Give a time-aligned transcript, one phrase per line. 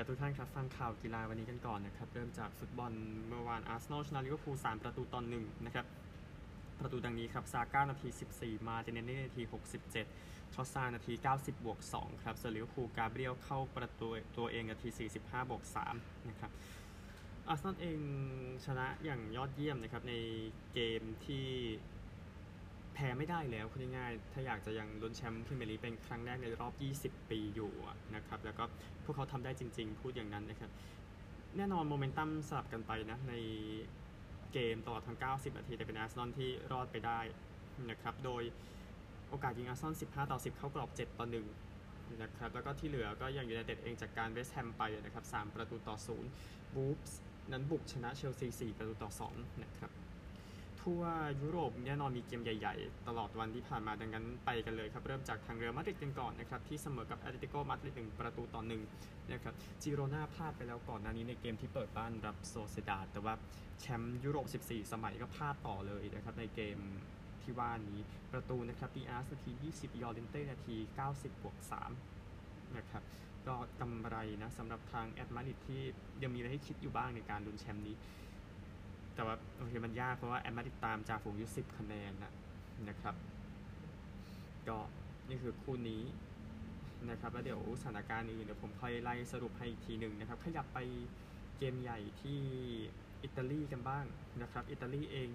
[0.00, 2.92] ดีทุกท่านครับ ฟังข่าวกีฬาวันนี้กันก่อนนะครับ เริ่มจากฟุตบอล
[3.28, 5.86] เมื่อวานอาร์เซนอลชนะลิเวอร์พูล3ประตูต่อหนึ่งนะครับ
[6.80, 8.08] ประตูดังนี้ครับ ซาก้านาที
[8.38, 9.42] 14 มาร์ติเนลลี่นาที
[9.98, 14.08] 67ทรอสซาร์นาที 90 บวก 2 ครับส่วนลิเวอร์พูลกาเบรียลเข้าประตู
[14.38, 14.88] ตัวเองนาที
[15.20, 15.62] 45 บวก
[15.94, 16.50] 3 นะครับ
[17.48, 17.98] อาร์เซนอลเอง
[18.66, 20.14] ชนะอย่างยอดเยี่ยมนะครับใน
[20.74, 21.46] เกมที่
[23.00, 26.72] แพ้ไม่ได้แล้วคุณง่ายๆถ้าอยากจะยังลุ้นแชมป์พรีเมียร์ลีกเป็นครั้งแรกในรอบ
[27.16, 27.72] 20 ปีอยู่
[28.14, 28.64] นะครับ แล้วก็
[29.04, 30.70] พวกเขาทำได้จริง ๆ พูดอย่างนั้นนะครับ
[31.56, 33.34] แน่นอนโมเมนตัมสลับกันไปนะ ใน
[34.52, 37.20] เกมตลอดทั้ง 90 นาทีแต่เป็นอาร์เซนอลที่รอดไปได้
[37.90, 38.42] นะครับ โดย
[39.28, 41.26] โอกาสยิงอาร์เซนอล15 ต่อ 10 เข้ากรอบ 7 ต่อ
[41.70, 45.96] 1 นะครับ แล้วก็ที่เหลือก็ยังอยู่ในเต็ดเองจากการเวสต์แฮมไปนะครับ 3 ประตูต่อ
[46.36, 47.18] 0 วูล์ฟส์
[47.52, 49.90] นั้นบุกชนะเชลซี 4 ประตูต่อ 2 นะครับ
[50.82, 51.02] ทั่ว
[51.42, 58.82] ยุโรปแน่นอนมีเกมใหญ่ๆ ตลอดวันที่ผ่านมาดังนั้นไปกันเลยครับ เริ่มจากทางเรอัลมาดริดกันก่อนนะครับที่เสมอกับแอตเลติโกมาดริดหนึ่งประตูต่อหนึ่ง
[59.32, 63.34] นะครับจิโรนาพลาดไปแล้วก่อนหน้านี้ในเกมที่เปิดบ้านรับโซเซียดาดแต่ว่า
[63.80, 66.78] แชมป์ยุโรป 14 สมัยก็พลาดต่อเลยนะครับในเกม
[67.42, 68.00] ที่ว่านี้
[68.32, 70.76] ประตูนะครับดีอาร์สนาที 20 ยอร์เดนเต้นาที
[71.08, 71.56] 90บวก
[72.16, 73.02] 3นะครับ
[73.46, 75.82] ก็กำไรนะสำหรับทางแอตมาดริดที่
[76.22, 77.96] ยังมีอะไรให้คิดอยู่บ้างในการลุ้นแชมป์นี้
[79.20, 82.32] แต่ว่าโอเคมันยากเพราะว่าแอตมาดริดตามจ่าฝูงอยู่10คะแนนนะ
[82.88, 83.14] นะครับ
[84.68, 84.78] ก็
[85.28, 86.02] นี่คือคู่นี้
[87.10, 90.78] นะครับแล้วเดี๋ยวสถานการณ์อื่นเดี๋ยวผมค่อยไล่สรุปให้อีกทีหนึ่งนะครับ ขยับไป
[91.58, 92.40] เกมใหญ่ที่
[93.22, 94.04] อิตาลีกันบ้าง
[94.42, 95.28] นะครับ อิตาลีเอง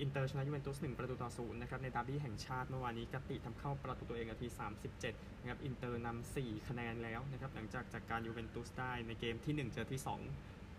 [0.00, 4.48] อินเตอร์ชนะยูเวนตุส1ประตูต่อศูนย์นะครับในดาร์บี้แห่งชาติเมื่อวานนี้กัตติทำเข้าประตูตัวเองนาที
[4.94, 10.00] 37นะครับอินเตอร์นำ4คะแนนแล้วนะครับหลังจากจัดการยูเวนตุสได้ในเกมที่ 1 เจอที่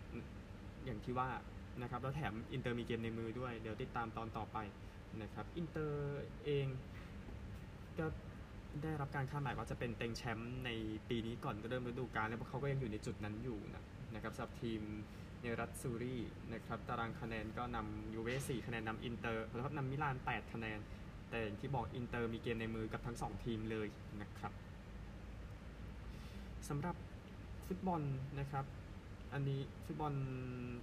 [0.04, 1.30] 2 อย่างที่ว่า
[1.81, 4.58] นะครับแล้วแถมอินเตอร์มีเกมในมือด้วย เดี๋ยวติดตามตอนต่อไป
[5.22, 6.66] นะครับอินเตอร์เอง
[8.00, 8.05] ก็
[8.83, 10.69] ได้รับการคาดหมายว่าจะเป็นเต็งแชมป์ใน
[11.09, 13.83] ปีนี้ก่อนเริ่มฤดูกาลแล้วพวกเขาก็ยังอยู่ในจุดนั้นอยู่นะ
[14.16, 14.81] นะครับสำหรับทีม
[15.42, 16.17] เนรัตซูรี
[16.54, 20.80] นะครับตารางคะแนนก็นำยูเว่4คะแนนนำอินเตอร์นะครับนำมิลาน 8 คะแนน
[21.30, 23.87] แต่อย่างที่บอกอินเตอร์มีเกมในมือกับทั้ง 2 ทีมเลย
[24.21, 24.54] นะครับ
[26.70, 26.95] สำหรับ
[27.67, 28.02] ฟุตบอล
[28.39, 28.65] นะครับ
[29.33, 30.14] อันนี้ฟุตบอล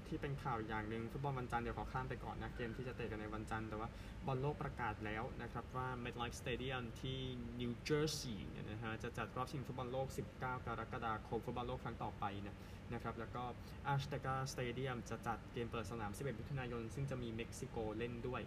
[0.09, 3.89] ที่เป็นข่าวอย่างหนึ่งฟุตบอลวันจันทร์เดี๋ยวขอข้ามไปก่อนนะเกมที่จะเตะกันในวันจันทร์แต่ว่า
[4.27, 7.19] บอลโลกประกาศแล้วนะครับว่า MetLife Stadium ที่
[7.61, 12.57] นิวเจอร์ซีย์เนี่ยนะฮะจะจัดรอบชิงฟุตบอลโลก 19 กรกฎาคมฟุตบอลโลกครั้งต่อไปนะ
[12.95, 13.43] นะครับแล้วก็
[13.87, 18.43] อาร์ t ตกาสเตเดียมจะจัดเกมเปิดสนาม 11มิถุนายน ซึ่งจะมีเม็กซิโกเล่นด้วย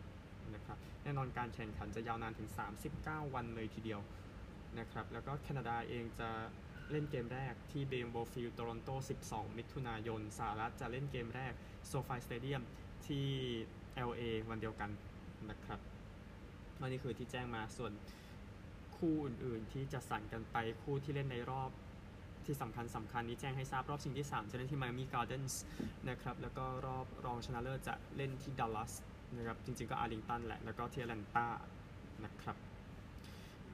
[0.55, 2.49] นะครับแน่นอนการแข่งขันจะยาวนานถึง
[2.91, 4.01] 39 วันเลยทีเดียว
[4.79, 6.29] นะครับแล้วก็แคนาดาเองจะ
[6.91, 8.89] เล่นเกมแรกที่ BMO Field โตรอนโต
[9.23, 11.53] 12 มิถุนายนสหรัฐจะเล่นเกมแรก
[11.87, 12.61] โซฟ i สเตเดียม
[13.07, 13.27] ที่
[14.09, 14.89] LA วันเดียวกัน
[15.49, 15.79] นะครับ
[16.79, 17.91] นั่นนี่คือที่แจ้งมาส่วน
[18.97, 21.71] คู่อื่นๆที่จะสั่งกันไปคู่ที่เล่นในรอบ
[22.45, 25.61] ที่สำคัญสำคัญนี้แจ้งให้ทราบรอบชิงที่ 3 จะเล่นที่ Miami Gardens
[26.09, 28.93] นะครับ แล้วก็รอบรองชนะเลิศจะเล่นที่ดัลลัส
[29.37, 31.47] นะครับ จริงๆก็อาร์ลิงตันแหละ แล้วก็ที่แอตแลนตา
[32.25, 32.57] นะครับ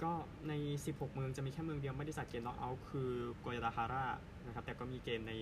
[0.04, 0.12] ก็
[0.48, 0.54] ใน
[0.86, 3.10] 16 เมืองจะมีแค่เมืองเดียวไม่ได้จัดเกมน็อกเอาท์คือ
[3.40, 4.06] โกยาดาฮาร่า
[4.46, 5.34] นะครับแต่ก็มีเกมใน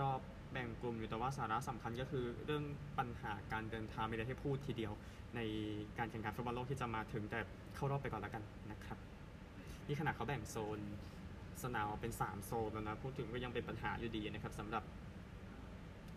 [0.00, 0.20] รอบ
[0.52, 2.64] แบ่งกลุ่มอยู่แต่ว่าสาระสำคัญก็คือเรื่อง
[2.98, 4.92] ปัญหาการเดินทางไม่ได้ให้พูดทีเดียว
[5.36, 5.40] ใน
[5.98, 7.40] การแข่งขันฟุตบอลโลกที่จะมาถึงแต่
[7.74, 8.98] เข้ารอบไปก่อนแล้วกันนะครับ
[9.86, 10.78] นี่ขนาดเขาแบ่งโซน
[11.62, 14.84] สนามเป็น 3 โซนแล้วนะพูดถึงก็ยังเป็นปัญหาอยู่ดีนะครับสำหรับ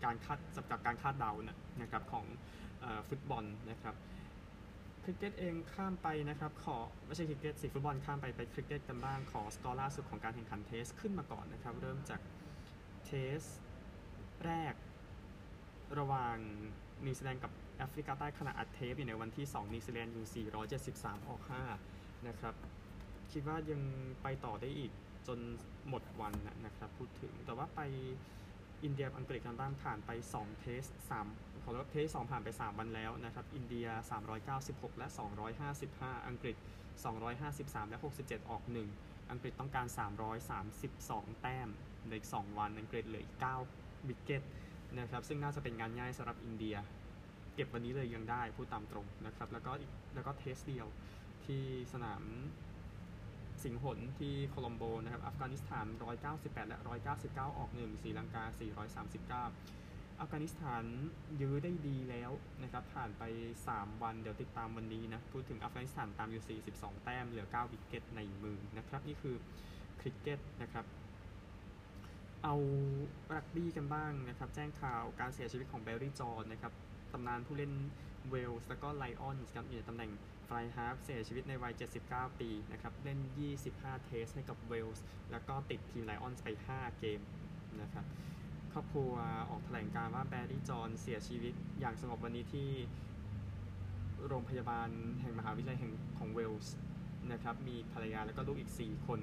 [0.04, 2.24] การคาดสำหรับการคาดเดานะนะครับของ
[2.82, 3.94] ออฟุตบอลนะครับ
[5.04, 6.76] คริกเก็ตเองข้ามไปนะครับ ขอ
[7.06, 12.20] ไม่ใช่คริกเก็ตสิฟุตบอลข้ามไปไปคริกเก็ตกันบ้างขอสกอร์ล่าสุดของการแข่งขัน Test ขึ้นมาก่อนนะครับ เริ่มจาก
[13.04, 13.38] Test
[14.44, 14.74] แรก
[15.98, 16.36] ระหว่าง
[17.04, 20.46] นิวซีแลนด์กับแอฟริกาใต้ขณะอัดเทปอยู่ในวันที่ 2นิวซีแลนด์อยู่
[20.88, 21.42] 473 ออก
[21.84, 22.54] 5 นะครับ
[23.32, 23.82] คิดว่ายัง
[24.22, 24.92] ไปต่อได้อีก
[25.26, 25.38] จน
[25.88, 26.34] หมดวัน
[26.64, 27.80] นะครับ พูดถึงแต่ว่าไป
[28.84, 30.82] อินเดียอังกฤษกันบ้างผ่านไป 2 Test
[31.20, 33.86] 3 ขอรับ Test 2ผ่านไป 3 วันแล้วนะครับ อินเดีย
[34.42, 35.06] 396 และ
[35.66, 36.56] 255 อังกฤษ
[37.22, 38.62] 253 และ 67 ออก
[38.96, 39.86] 1 อังกฤษต้องการ
[40.64, 41.68] 332 แต้ม
[42.08, 43.26] ในอีก 2 วัน อังกฤษเหลือ
[43.66, 44.42] 9 wicket
[44.98, 46.76] นะครับ ซึ่งน่าจะเป็นงานง่ายสำหรับอินเดีย
[47.54, 49.72] เก็บวันนี้เลยยังได้พูดตามตรงนะครับ แล้วก็
[50.14, 50.86] แล้วก็ Test เดียว
[51.44, 51.62] ที่
[51.92, 52.22] สนาม
[53.64, 55.86] สิงหลที่โคลอมโบนะครับ อัฟกานิสถาน
[56.28, 56.78] 198 และ
[57.18, 58.44] 199 ออก1ศรีลังกา
[59.40, 59.83] 439
[60.24, 60.84] อัฟกานิสถาน
[61.40, 62.30] ยื้อได้ดีแล้ว
[62.62, 63.22] นะครับผ่านไป
[63.64, 69.36] 3 วันเดี๋ยวติดตามวันนี้นะพูดถึงอัฟกานิสถานตามอยู่ 42 แต้มเหลือ 9 wicket ในมือนะครับ นี่คือ
[70.00, 70.84] คริกเก็ตนะครับ
[72.44, 72.54] เอา
[73.34, 76.72] รักบี้กันบ้างนะครับ แจ้งข่าวการเสียชีวิตของแบร์รี่จอห์นนะครับ
[77.12, 77.72] ตำนานผู้เล่น
[78.30, 80.10] เวลส์แล้วก็ไลออนส์ครับอยู่ในตำแหน่ง
[80.48, 81.72] fly-half เสียชีวิตในวัย
[82.06, 83.18] 79 ปีนะครับ เล่น
[83.62, 87.20] 25 Test ให้กับเวลส์แล้วก็ติดทีมไลออนส์ไป 5 เกม
[87.82, 88.06] นะครับ
[88.74, 89.12] ครอบครัว
[89.50, 92.68] ออกแถลงการณ์ว่าแบร์รี่จอห์นเสียชีวิตอย่างสงบวันนี้ที่
[94.26, 94.88] โรงพยาบาล
[95.20, 96.74] แห่งมหาวิทยาลัยแห่งของเวลส์
[97.32, 99.20] นะครับมีภรรยาแล้วก็ลูกอีก 4 คน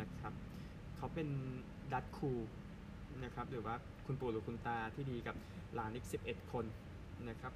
[0.00, 0.32] นะครับ
[0.96, 1.28] เขาเป็น
[1.92, 2.32] Dadcu
[3.24, 3.74] นะครับหรือว่า
[4.06, 5.36] คุณปู่หรือคุณตาที่ดีกับ
[5.74, 6.64] หลานอีก 11 คน
[7.28, 7.52] นะครับ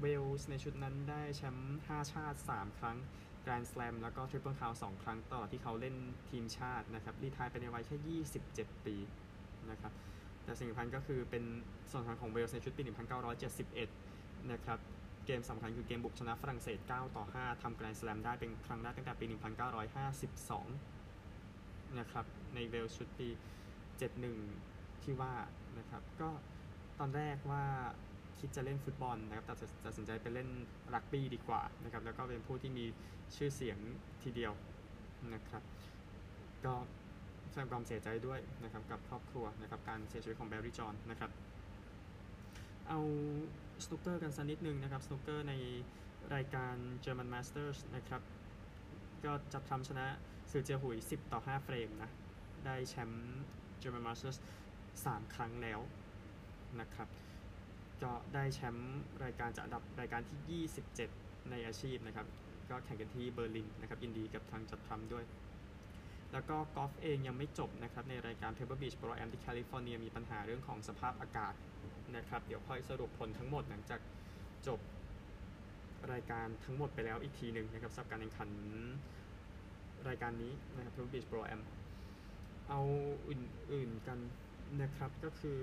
[0.00, 2.96] เวลส์ในชุดนั้นได้แชมป์5ชาติ 3 ครั้ง
[3.42, 5.96] แกรนด์ส a ลมแล้วก็ทริปเปิลคาว2ครั้งต่อที่เขาเล่น
[6.30, 8.96] ทีมชาตินะครับ retire ไปในวัยแค่ 27 ปี
[9.70, 9.92] นะครับ
[10.44, 11.44] แต่สิ่งสำคัญก็คือเป็น
[11.90, 12.82] ส่วนสำคัญของเวลส์ในชุดปี
[13.66, 14.78] 1971 นะครับ
[15.26, 19.26] เกมสำคัญคือเกมบุกชนะฝรั่งเศส 9 ต่อ 5ทำแกรนด์ส a ลมได้เป็นครั้งแรกตั้งแต่ปี
[21.22, 22.24] 1952 นะครับ
[22.54, 23.28] ในเวลส์ชุดปี
[24.36, 25.34] 71 ที่ว่า
[25.78, 26.30] นะครับ ก็
[26.98, 27.64] ตอนแรกว่า
[28.38, 29.54] คิดจะเล่นฟุตบอลนะครับแต่
[29.84, 30.48] ตัดสินใจไปเล่น
[30.94, 32.84] รักบี้ดีกว่านะครับ แล้วก็เป็นผู้ที่มี
[33.36, 33.78] ชื่อเสียง
[34.22, 34.52] ทีเดียว
[35.34, 35.62] นะครับ
[36.64, 36.74] ก็
[37.54, 41.30] แสดงความเสียใจด้วยนะครับกับครอบครัวนะครับการเสียชีวิตของแบร์รี่จอห์นนะครับ
[42.88, 43.00] เอา
[43.84, 45.54] สนุกเกอร์กันสักนิดนึงนะครับสนุกเกอร์ใน
[46.34, 46.74] รายการ
[47.04, 48.22] German Masters นะครับ
[49.24, 50.06] ก็จับทำชนะ
[50.50, 52.10] ซือเจียหุย 10 ต่อ 5 เฟรมนะ
[52.66, 53.42] ได้แชมป์
[53.82, 54.38] German Masters
[54.86, 55.80] 3 ครั้งแล้ว
[56.80, 57.08] นะครับ
[58.02, 60.68] ก็ได้แชมป์รายการจัดอันดับรายการที่
[61.08, 62.26] 27 ในอาชีพนะครับ
[62.70, 65.24] ก็แข่งกันที่เบอร์ลินนะครับยินดีกับทางจัดทำด้วย
[66.34, 71.54] แล้วก็กอล์ฟเองยังไม่จบนะครับในรายการ Pebble Beach Pro Am ที่แคลิฟอร์เนียมีปัญหาเรื่องของสภาพอากาศ
[72.16, 74.00] นะครับ เดี๋ยวค่อยสรุปผลทั้งหมดหลังจาก
[74.66, 74.80] จบ
[76.12, 78.48] รายการทั้งหมดไปแล้วอีกทีหนึ่งนะครับสำหรับการแข่งขัน
[80.08, 81.60] รายการนี้นะครับ Pebble Beach Pro Am
[82.68, 82.80] เอา
[83.28, 84.18] อื่นๆกัน
[84.82, 85.60] นะครับก็คือ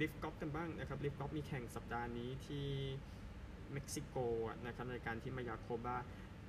[0.00, 2.66] LIV Golf กันบ้างนะครับ LIV Golf มีแข่งสัปดาห์นี้ที่
[3.72, 4.16] เม็กซิโก
[4.66, 5.96] นะครับรายการที่มายาโคบา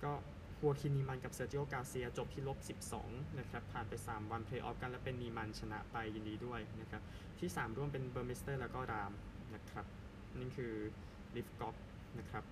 [0.04, 0.14] ก็
[0.60, 2.58] ฮัวคินนีมันกับเซอร์จิโอการ์เซียจบที่ลบ
[2.98, 7.02] 12 นะครับ ผ่านไป 3 วันเพลย์ออฟกัน แล้วเป็นนีมันชนะไปยินดีด้วยนะครับ
[7.40, 9.14] ที่ 3 ร่วมเป็นเบอร์มิสเตอร์แล้วก็ราม
[9.56, 9.86] นะครับ
[10.40, 10.74] นี่คือ
[11.36, 11.76] LIV Golf
[12.20, 12.44] นะครับ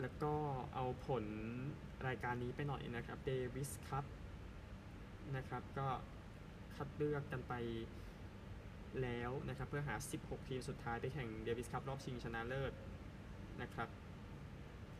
[0.00, 0.34] แล้วก็
[0.74, 1.24] เอาผล
[2.06, 4.04] รายการนี้ไปหน่อยนะครับเดวิสคัพ
[5.36, 5.88] นะครับ ก็
[6.74, 7.54] คัดเลือกกันไป
[9.02, 12.72] แล้วนะครับ เพื่อหา 16 ทีมสุดท้ายไปแข่งเดวิสคัพรอบชิงชนะเลิศ
[13.62, 13.88] นะครับ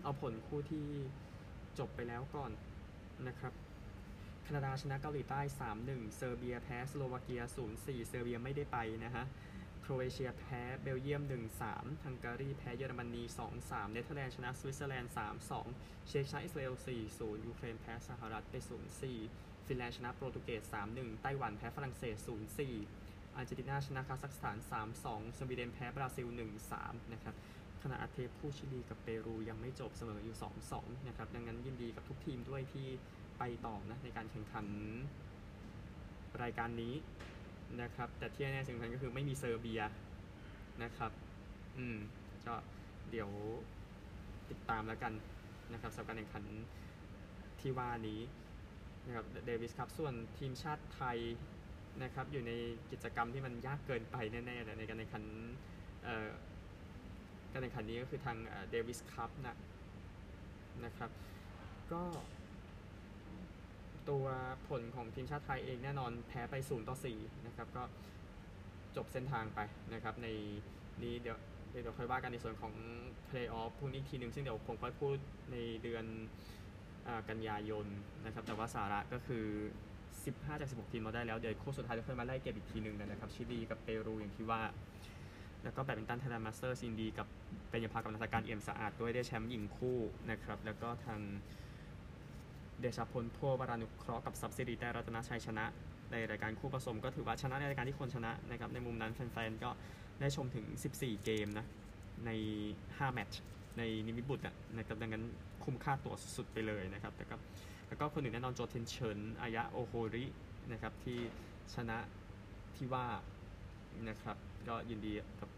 [0.02, 0.86] เอาผลคู่ที่
[1.78, 2.50] จบไปแล้วก่อน
[3.28, 3.52] นะครับ
[4.42, 5.40] แคนาดาชนะเกาหลีใต้
[5.78, 7.42] 3-1 เซอร์เบียแพ้สโลวาเกีย
[7.74, 9.24] 0-4 เซอร์เบียไม่ได้ไปนะฮะ
[9.80, 11.22] โครเอเชียแพ้เบลเยียม
[11.62, 13.22] 1-3 ฮังการีแพ้เยอรมนี
[13.58, 15.12] 2-3 เนเธอร์แลนด์ชนะสวิตเซอร์แลนด์
[15.60, 16.74] 3-2 เช็กชนะอิสราเอล
[17.10, 18.54] 4-0 ยูเครนแพ้สหรัฐไป
[19.10, 20.62] 0-4 ฟินแลนด์ชนะโปรตุเกส
[20.94, 22.16] 3-1 ไต้หวันแพ้ฝรั่งเศส
[22.78, 24.56] 0-4อาร์เจนตินาชนะคาซัคสถาน
[24.98, 26.26] 3-2 สวีเดนแพ้บราซิล
[26.70, 27.34] 1-3 นะครับ
[27.82, 30.36] ขณะอัดเทปคู่ชิลีกับเปรูยังไม่จบเสมออยู่
[30.70, 32.86] 2-2 นะครับ ดังนั้นยินดีกับทุกทีมด้วยที่
[33.38, 34.66] ไปต่อนะในการแข่งขัน
[36.42, 36.94] รายการนี้
[37.82, 39.82] นะครับ แต่ที่แน่ๆสิ่งสำคัญก็คือไม่มีเซอร์เบีย
[40.82, 41.12] นะครับ
[41.78, 41.96] อืม
[42.46, 42.54] ก็
[43.10, 43.30] เดี๋ยว
[44.50, 45.12] ติดตามแล้วกัน
[45.72, 46.44] นะครับสำหรับการแข่งขัน
[47.60, 48.20] ที่ว่านี้
[49.06, 51.18] นะครับเดวิสคัพส่วนทีมชาติไทย
[52.02, 52.52] นะครับ อยู่ใน
[52.90, 55.24] กิจกรรมที่มันยากเกินไปแน่ๆเลยในการแข่งขัน
[56.04, 56.28] เอ่อ
[57.52, 58.36] การแข่งขันนี้ก็คือทาง
[58.70, 59.56] เดวิสคัพนะ
[60.84, 61.10] นะครับ
[61.92, 62.02] ก็
[64.08, 64.26] ตัว
[64.68, 67.82] ผลของทีมชาติไทยเองแน่นอนแพ้ไป 0 ต่อ 4 นะครับ ก็
[68.96, 69.60] จบเส้นทางไป
[69.94, 70.28] นะครับ ใน
[71.02, 71.36] นี้เดี๋ยว
[71.70, 72.72] เดี๋ยวค่อยว่ากันในส่วนของ
[73.26, 75.16] เพลย์ออฟพรุ่งนี้ทีหนึ่งซึ่งเดี๋ยวผมค่อยพูด
[75.52, 77.86] ในเดือนกันยายน
[78.24, 79.44] นะครับ แต่ว่าสาระก็คือ
[80.02, 84.60] 15 จาก 16 ทีมเราได้แล้ว เดี๋ยวโค้ชสุดท้ายจะค่อยมาไล่เก็บอีกทีหนึ่งนะครับ ชิลีกับเปรูอย่างที่ว่า
[85.64, 87.26] แล้วก็แบดมินตันไทยแลนด์มาสเตอร์สยินดีกับ
[87.70, 89.98] เบญญาภากับนันทน์กาญจน์เอี่ยมสอาดด้วยได้แชมป์หญิงคู่
[90.30, 91.20] นะครับ แล้วก็ทาง
[92.80, 95.64] เดชาพลพัววรานุเคราะห์กับทรัพย์สิรีแต้รัตนชัยชนะ
[96.12, 99.70] ในรายการคู่ผสมก็ถือว่าชนะในรายการที่คนชนะนะครับ ในมุมนั้นแฟนๆ ก็
[100.20, 100.64] ได้ชมถึง
[100.96, 101.66] 14 เกมนะ
[102.26, 102.30] ใน
[102.78, 103.40] 5 แมตช์
[103.78, 104.44] ในนิมิบุตร
[104.76, 105.24] นะครับดังนั้น
[105.64, 107.36] คุ้มค่าตัวสุดๆไปเลยนะครับแต่ก็
[107.88, 110.24] แล้วก็คนอื่นแน่นอนโจวเทียนเฉินอายะโอโฮริ
[110.72, 111.18] นะครับที่
[111.74, 111.98] ชนะ
[112.76, 113.06] ที่ว่า
[114.08, 114.36] นะครับ
[114.68, 115.48] ก็ยินดีกับ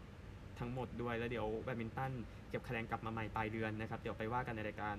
[0.59, 2.11] ทั้งหมดด้วยแล้วเดี๋ยวแบดมินตัน
[2.49, 4.95] เก็บคะแนนกลับมาใหม่ปลายเดือนนะครับ เดี๋ยวไปว่ากันในรายการ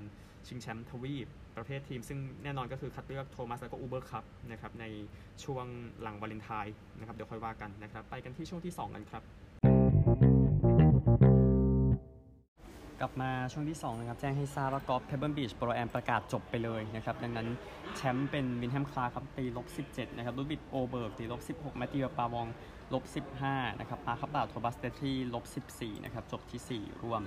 [0.47, 4.85] ชิงแชมป์ทวีปประเภททีม ซึ่งแน่นอนก็คือคัดเลือกโทมัสแล้วก็อูเบอร์คัพนะครับใน
[5.45, 5.67] ช่วง
[6.03, 9.23] หลังวาเลนไทน์นะครับเดี๋ยวค่อยว่ากันนะครับ ไปกันที่ช่วงที่ 2 กันครับ
[13.00, 17.49] กลับมาช่วงที่2นะครับแจ้งให้ทราบว่ากอล์ฟเพเบิลบีชโปรแอมประกาศจบไปเลยนะครับดังนั้น
[17.97, 22.47] แชมป์เป็นวินด์แฮมคลาร์กครับตีลบ17นะครับลุดวิกโอเบิร์กตีลบ16แมตติเยอปาวง
[22.95, 23.05] ลบ
[23.43, 25.45] 15นะครับมาร์คฮับบาร์ดโธมัสเดทรีที่ลบ
[25.76, 27.23] 14นะครับจบที่ 4ร่วม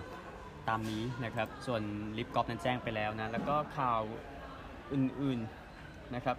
[0.67, 1.81] ตามนี้นะครับส่วน
[2.17, 4.01] ลิฟกอล์ฟนั้นแจ้งไปแล้วนะแล้วก็ข่าว
[4.93, 6.37] อื่นๆนะครับ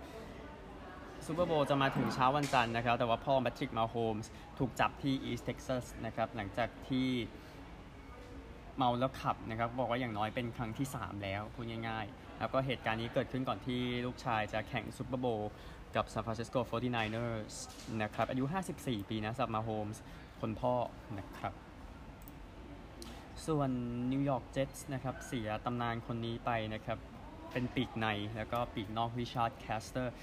[1.26, 7.08] ซูเปอร์โบวล์จะมาถึงเช้าวันจันทร์นะครับแต่ว่าพ่อแพทริกมาโฮมส์ถูกจับที่อีสเท็กซัสนะครับหลังจากที่
[8.80, 15.52] เมาแล้วขับนะครับบอกว่าอย่างน้อยเป็นครั้งที่ 3 แล้วพูดง่ายๆ แล้วก็เหตุการณ์นี้เกิดขึ้นก่อนที่ลูกชายจะแข่งซูเปอร์โบวล์
[15.96, 17.54] กับ San Francisco 49ers
[18.02, 18.44] นะครับอายุ
[18.76, 20.02] 54 ปีนะสำหรับมาโฮมส์
[20.40, 20.74] คนพ่อ
[21.18, 21.52] นะครับ
[23.46, 23.70] ส่วน
[24.12, 26.98] นิวยอร์กเจ็ตส์นะครับเสียตำนานคนนี้ไปนะครับ
[27.52, 28.06] เป็นปีกใน
[28.36, 30.14] แล้วก็ปีกนอกริชาร์ดแคสเตอร์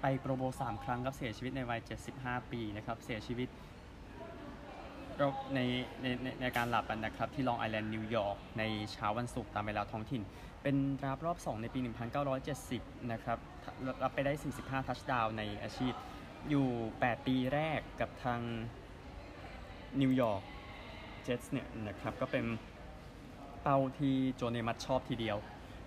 [0.00, 1.80] ไปโปรโบวล์สามครั้งครับเสียชีวิตในวัย
[2.16, 3.48] 75 ปีนะครับเสียชีวิต
[5.54, 5.60] ใน
[6.02, 10.22] ในในในการหลับนะครับที่ลองไอแลนด์นิวยอร์กในเช้าวันศุกร์ตามเวลาท้องถิ่น
[10.62, 11.80] เป็นดราฟต์รอบ 2 ในปี
[12.44, 13.38] 1970 นะครับ
[14.02, 15.92] รับไปได้ 45 ทัชดาวน์ในอาชีพ
[16.50, 16.66] อยู่
[16.98, 18.40] 8 ปีแรกกับทาง
[20.00, 20.42] นิวยอร์ก
[21.22, 22.44] เจ็ตส์เนี่ยนะครับ ก็เป็น
[23.62, 25.36] เป้าที่โจเนมัธชอบทีเดียว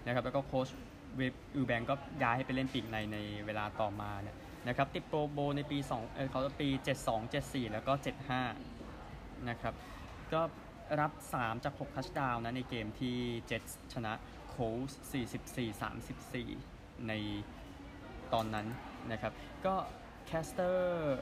[0.06, 4.36] นะครับ แล้วก็โค้ชวีบยูแบงก์ก็ย้ายให้ไปเล่นปีกในในเวลาต่อมาเนี่ย
[4.68, 6.68] นะครับติดโปรโบวล์ในปี2เออเขาปี
[7.16, 8.77] 72 74 แล้วก็ 75
[9.50, 9.74] นะครับ
[10.34, 10.42] ก็
[11.02, 13.18] รับ 3 จาก 6 ทัชดาวน์นะในเกมที่
[13.48, 13.64] เจ็ตส์
[13.94, 14.14] ชนะ
[14.50, 14.92] โคลท์ส
[15.54, 15.82] 44
[16.44, 17.14] 34 ใน
[18.34, 18.68] ตอนนั้น
[19.12, 19.34] นะครับ
[19.66, 19.76] ก็
[20.26, 21.18] แคสเตอร์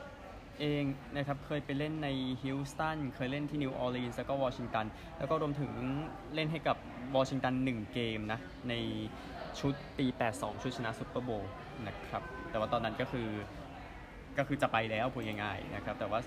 [0.59, 0.83] เอง
[1.15, 2.09] นะครับเคยไปเล่นใน
[2.43, 4.85] ฮิวสตันเคยเล่นที่นิวออร์ลีนส์แล้วก็วอชิงตัน
[5.17, 5.71] แล้วก็รวมถึง
[6.35, 6.77] เล่นให้กับ
[7.15, 8.73] วอชิงตัน 1 เกมนะ ใน
[9.59, 10.05] ชุดปี
[10.35, 11.51] 82 ชุดชนะซุปเปอร์โบวล์
[11.87, 13.29] นะครับ แต่ว่าตอนนั้นก็คือ
[14.37, 16.19] ก็คือจะไปแล้วพูดง่ายๆนะครับ แต่ว่า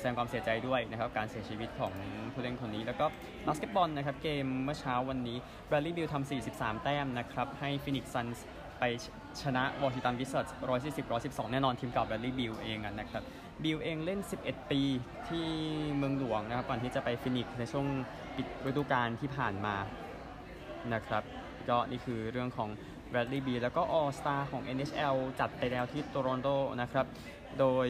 [0.00, 1.92] แสดงความเสียใจด้วยนะครับการเสียชีวิตของ
[2.32, 3.06] ผู้เล่นคนนี้ แล้วก็
[3.46, 8.46] บาสเกตบอลนะครับเกมเมื่อเช้าวันนี้แบรดลีย์บิลทำ43 แต้มนะครับให้ฟินิกซ์ซันส์
[8.78, 8.84] ไป
[9.42, 10.48] ชนะวอชิงตันวิซาร์ดส์
[11.04, 11.04] 140
[11.46, 13.22] 112แน่นอนทีมเก่าแบรดลีย์บิลเองนะครับ
[13.62, 14.82] บิลเองเล่น 11 ปี
[15.28, 15.46] ที่
[15.96, 17.86] เมืองหลวงนะครับก่อนที่จะไปฟินิกซ์ในช่วง
[18.36, 19.76] ปิดฤดูกาลที่ผ่านมา
[20.94, 21.22] นะครับ
[21.68, 22.68] ก็นี่คือเรื่องของ
[23.12, 26.48] Bradley Beal แล้วก็ All Star ของ NHL จัดไปแล้วที่โตรอนโต
[26.82, 27.06] นะครับ
[27.58, 27.88] โดย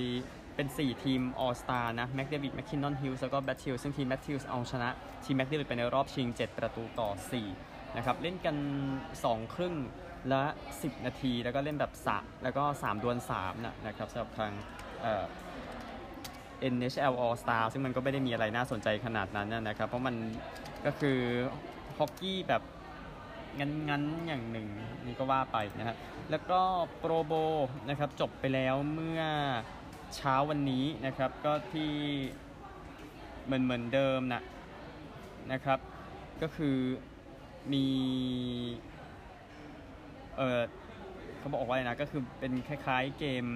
[0.55, 4.89] เป็น 4 ทีม All Star นะแม็กเดวิดแมคคินนอนฮิวจ์สแล้วก็แมทธิวส์ซึ่งทีมแมทธิวส์เอาชนะ
[5.25, 7.11] ทีมแม็กเดวิดไปในรอบชิง 7 ประตูต่อ
[7.53, 8.57] 4 นะครับ เล่นกัน
[9.05, 9.75] 2 ครึ่ง
[10.33, 10.43] ละ
[10.77, 14.53] 10 นาที แล้วก็เล่นแบบสะแล้วก็ 3 ดวล3นะนะครับสำหรับทาง
[15.03, 15.25] เอ่อ
[16.73, 20.15] NHL All Star ซึ่งมันก็ไม่ได้มีอะไรน่าสนใจขนาดนั้นนะครับ เพราะมัน
[20.87, 21.19] ก็คือ
[21.99, 22.63] ฮอกกี้แบบ
[23.59, 24.69] งั้นๆ อย่างหนึ่ง
[25.05, 25.97] นี่ก็ว่าไปนะครับ
[26.31, 26.61] แล้วก็
[26.99, 27.33] โปรโบ
[27.89, 29.23] นะครับจบไปแล้วเมื่อ
[30.17, 31.93] เช้าวันนี้นะครับก็ที่
[33.45, 34.43] เหมือนเหมือนเดิมนะ
[35.53, 35.79] นะครับ
[36.43, 36.77] ก็คือ
[37.73, 37.87] มี
[40.37, 40.61] เออ
[41.39, 43.47] เขาบอกว่าอะไรนะก็คือเป็นคล้ายๆเกม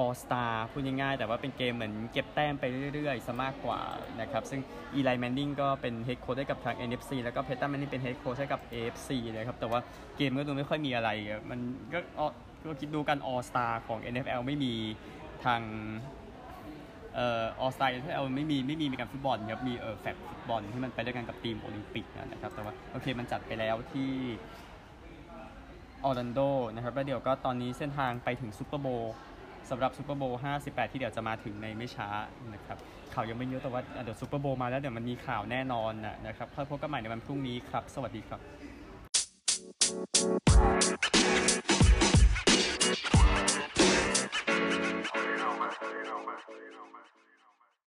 [0.00, 2.64] All Star พูดง่ายๆ แต่ว่าเป็นเกมเหมือนเก็บแต้มไป
[2.94, 3.80] เรื่อยๆซะมากกว่า
[4.20, 4.60] นะครับ ซึ่ง
[4.94, 9.80] อีไลแมนนิ่งก็เป็น head coach ให้กับทาง NFC แล้วก็เพย์ตันแมนนิ่งเป็น head coach ให้กับ AFC นะครับ แต่ว่า
[10.16, 11.10] เกมก็ดูไม่ค่อยมีอะไร
[11.50, 11.60] มัน
[11.92, 11.98] ก็
[12.64, 14.74] ก็คิดดูกัน All Star ของ NFL ไม่มี
[15.44, 15.60] ทาง
[17.14, 24.10] เอ่อ All Star NFL ไม่มีไม่มีมีการฟุตบอลครับมีเอ่อ flag football ที่มันไปด้วยกันกับทีมโอลิมปิกนะครับแต่ว่าโอเคมันจัดไปแล้วที่
[26.04, 26.40] ออร์แลนโด
[26.74, 28.88] นะครับแล้วเดี๋ยวก็ตอนนี้เส้นทางไปถึงซูเปอร์โบวล์
[29.70, 32.08] สำหรับซูเปอร์โบว์58 ที่เดี๋ยวจะมาถึงในไม่ช้า
[32.54, 32.78] นะครับ
[33.14, 35.92] ข่าวยังไม่เยอะแต่ว่าเดี๋ยวซูเปอร์โบว์มาแล้วเดี๋ยวมันมีข่าวแน่นอน
[36.26, 38.40] นะครับพบกันใหม่ในวันพรุ่งนี้ครับ สวัสดีครับ